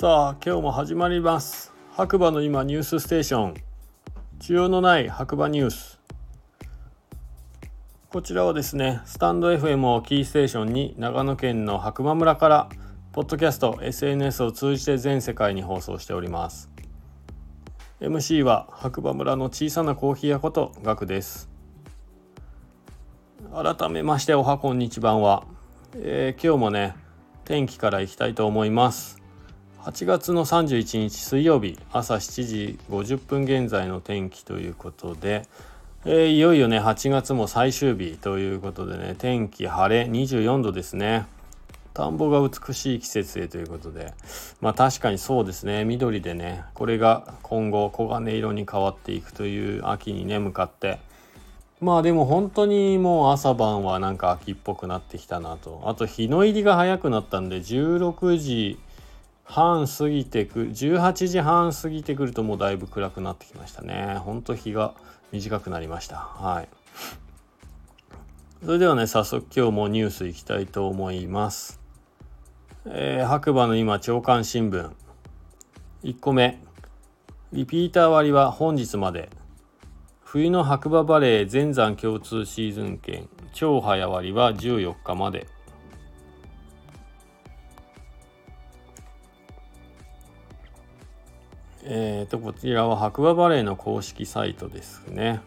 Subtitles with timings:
[0.00, 1.72] さあ今日も始まります。
[1.90, 3.54] 白馬の今ニュースステーション。
[4.38, 5.98] 需要のない白馬ニュース。
[8.08, 12.68] こちらはですねスタンド FM をキーステーションに長野県の白馬村から
[13.10, 16.70] ポッドキャスト SNS を通じて全世界に放送しております。
[18.00, 21.50] MC は白馬村の小さなコーヒー屋ことガクです。
[23.52, 25.44] 改めましておはこんにちばんは、
[25.96, 26.94] えー、今日もね
[27.44, 29.17] 天気からいきたいと思います。
[29.82, 35.46] 8月の31日水曜日朝7時50分現在の天気ということで、
[36.04, 41.26] えー、いよいよね8月も最終日ということでね天気晴れ24度ですね。
[41.94, 44.12] 田んぼが美しい季節へということで。
[44.60, 45.84] まあ確かにそうですね。
[45.84, 50.98] 緑でねこれが今後黄金色に変わっていくという秋にね向かって。
[51.80, 55.82] まあでも本当にもう朝晩はなんか秋っぽくなってきたなと。
[55.86, 58.78] あと日の入りが早くなったんで16時
[59.48, 64.20] 半過ぎてく18時半過ぎてくるともうだいぶ暗くなってきましたね。
[64.22, 64.94] ほんと日が
[65.32, 66.16] 短くなりました。
[66.16, 66.68] はい。
[68.62, 71.80] それではね早速今日もニュースいきたいと思います。
[72.84, 74.90] えー、白馬の今朝刊新聞。
[76.04, 76.60] 1個目。
[77.50, 79.30] リピーター割は本日まで。
[80.24, 85.46] 冬の白馬バレー全山共通シーズン券超早割は14日まで。
[91.90, 95.40] えーとこちらは白馬バレーの公式サイトですね。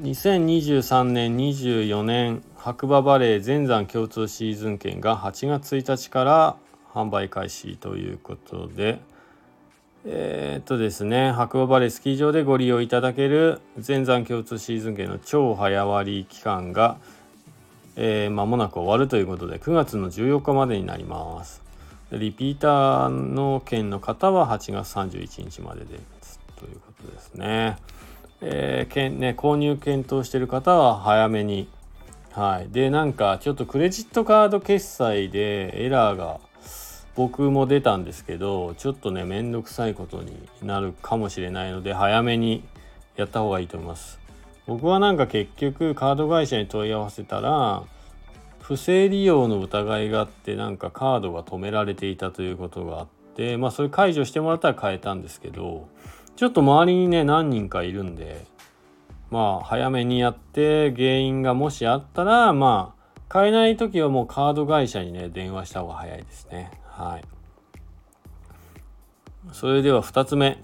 [0.00, 6.56] 2023年24年白馬バレー全山共通シーズン券が8月1日から
[6.94, 9.00] 販売開始ということで
[10.06, 16.96] えー、っとですね白馬バレースキー場でご利用いただける全山共通シーズン券の超早割期間が、
[17.96, 21.69] えー、間もなく終わるということで9月の14日までになります。
[22.12, 27.76] リピーターの券の方は8月31日までですということですね。
[28.42, 31.68] えー、券ね購入検討している方は早めに。
[32.32, 32.70] はい。
[32.70, 36.40] でなんかちょっとクレジットカード決済でエラーが
[37.16, 42.62] 僕も出たんですけどちょっとねめんどくさいことになるかもしれないので早めに
[43.16, 44.20] やった方がいいと思います。
[44.66, 47.82] 僕はなんか結局カード会社に問い合わせたら
[48.70, 55.88] 不正利用の疑いがあってなんかカードが止められていたということがあってまあそれ解除してもらったら変えたんですけど
[56.36, 58.46] ちょっと周りにね何人かいるんで
[59.28, 66.70] まあ早めにやって原因がもしあったらまあ買えない時はもうカード会社にね電話した方が早いですね。
[66.84, 67.24] はい。
[69.52, 70.62] それでは2つ目。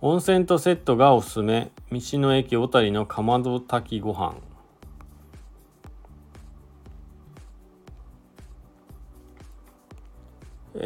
[0.00, 1.70] 温泉とセットがおすすめ。
[1.92, 4.34] 道の駅小谷のかまど炊きご飯。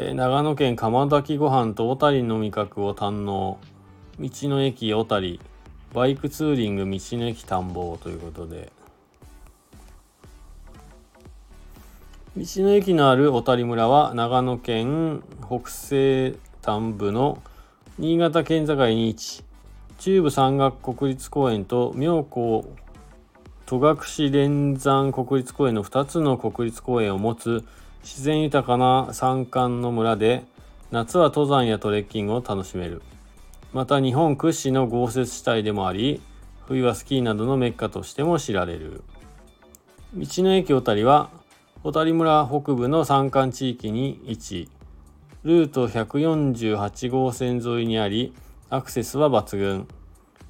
[0.01, 3.59] えー、長野県釜炊きご飯と小谷の味覚を堪能。
[4.21, 5.41] 道の駅小谷
[5.93, 8.71] バイクツーリング道の駅田んぼということで。
[12.37, 17.43] 道の駅のある小谷村は長野県北西端部の
[17.99, 19.43] 新潟県境に位置。
[19.99, 22.73] 中部山岳国立公園と妙高
[23.67, 27.65] 戸隠連山国立公園の2つの国立公園を持つ
[28.03, 30.45] 自然豊かな山間の村で
[30.91, 33.03] 夏は登山やトレッキングを楽しめる。
[33.73, 36.23] また日本屈指の豪雪地帯でもあり
[36.67, 39.03] 冬はスキーなどのメッカとしても知られる。
[40.15, 41.31] 道の駅小谷は
[41.83, 44.69] 小谷村北部の山間地域に位置。
[45.45, 48.33] ルート148号線沿いにあり
[48.71, 49.87] アクセスは抜群。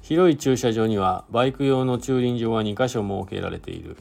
[0.01, 3.97] 広い駐車場にはバイク用の駐輪場が2カ所設けられている。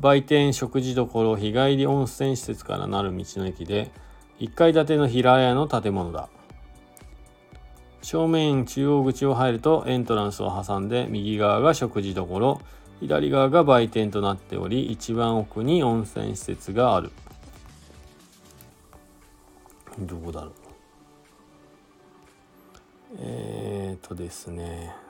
[0.00, 3.90] 売店食事処日帰り温泉施設からなる道の駅で
[4.38, 6.28] 1階建ての平屋の建物だ。
[8.00, 12.60] 正面中央口を入るとエントランスを挟んで右側が食事処
[13.00, 17.10] 左側が売店となっており一番奥に温泉施設がある。
[19.98, 20.52] どこだろう。
[23.18, 25.07] えー、とですね。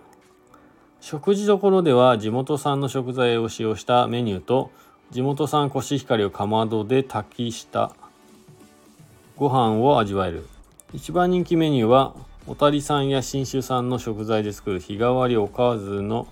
[1.00, 4.70] 食事処では地元産の食材を使用したメニューと
[5.10, 7.92] 地元産コシヒカリをかまどで炊きした
[9.36, 10.46] ご飯を味わえる。
[10.92, 12.14] 一番人気メニューは
[12.46, 16.26] 小谷産や信州産の食材で作る日替わりおかずの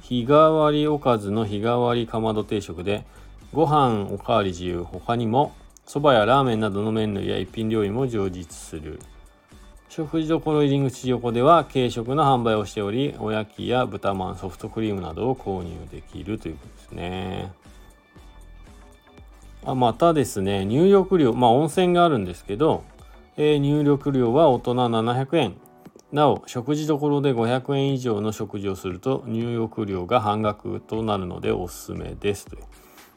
[0.00, 3.04] 日替わりおかずの日替わりかまど定食で
[3.52, 4.82] ご飯おかわり自由。
[4.82, 5.54] 他にも
[5.86, 8.98] そばやラーメンなどの麺類や一品料理も充実する。
[9.96, 17.52] 食事処入り口横では軽食の販売をしておりおやきや豚まんソフトクリームなどを購入できるということですね
[19.64, 22.82] あまたですね入浴料まあ温泉があるんですけど、
[23.36, 25.56] えー、入浴料は大人700円
[26.10, 32.62] なお食事処で500円以上の食事をすると入浴料が半額となるのでおすすめですという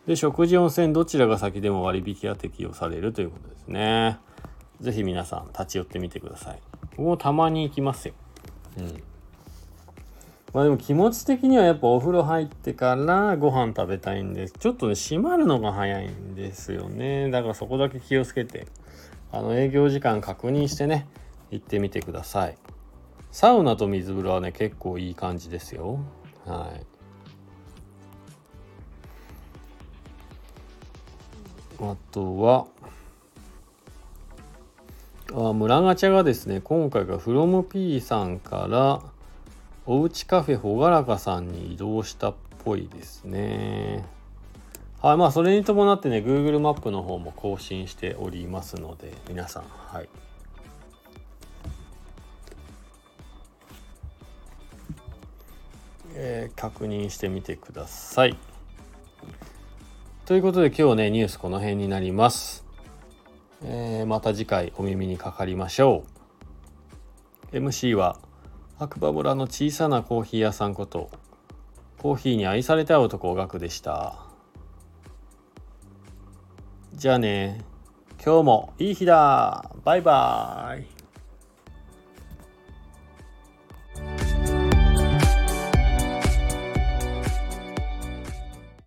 [0.05, 4.19] で食事温泉どちらが先でも割引が適用されるということですね
[4.81, 6.59] 是非皆さん立ち寄ってみてください。
[6.91, 8.13] 僕もたまに行きますよ。
[8.77, 9.03] うん。
[10.53, 14.53] まあでも気持ち的にはやっぱお風呂入ってからご飯食べたいんです。
[14.57, 17.29] ちょっとね閉まるのが早いんですよね。
[17.29, 18.67] だからそこだけ気をつけて
[19.31, 21.07] あの営業時間確認してね
[21.51, 22.57] 行ってみてください。
[23.31, 25.99] サウナと水風呂はね結構いい感じですよ。
[26.45, 26.85] はい。
[31.79, 32.65] あとは
[35.33, 39.01] あ村ガチャがですね今回が FromP さんから
[39.85, 44.05] おうちカフェほがらかさんに移動したっぽいですね
[45.01, 50.09] はいまあそれに伴ってね Google マップの方も更新しておりますので皆さんはい
[56.19, 58.35] えー、確認してみてください。
[60.25, 62.65] ということで今日ねニュースこの辺になります。
[63.63, 66.03] えー、また次回お耳にかかりましょ
[67.51, 67.55] う。
[67.55, 68.17] MC は
[68.79, 71.09] 白馬村の小さなコーヒー屋さんこと
[71.97, 74.15] コーヒーに愛された男ガクでした。
[76.93, 77.61] じゃあね
[78.23, 80.96] 今日もいい日だバイバイ